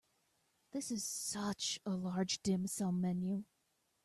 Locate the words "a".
1.85-1.91